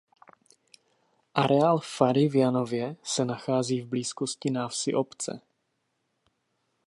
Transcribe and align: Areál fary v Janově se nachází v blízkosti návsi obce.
Areál 1.35 1.79
fary 1.79 2.29
v 2.29 2.35
Janově 2.35 2.95
se 3.03 3.25
nachází 3.25 3.81
v 3.81 3.87
blízkosti 3.87 4.51
návsi 4.51 4.93
obce. 4.93 5.41